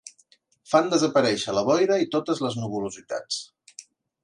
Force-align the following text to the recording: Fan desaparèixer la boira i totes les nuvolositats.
Fan 0.71 0.89
desaparèixer 0.93 1.55
la 1.57 1.63
boira 1.69 1.99
i 2.05 2.09
totes 2.17 2.43
les 2.47 2.59
nuvolositats. 2.63 3.41